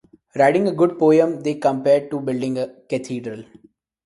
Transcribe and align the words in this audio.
Writing 0.35 0.67
a 0.67 0.71
good 0.71 0.97
poem 0.97 1.41
they 1.41 1.53
compared 1.53 2.09
to 2.09 2.19
building 2.19 2.57
a 2.57 2.67
cathedral. 2.89 3.43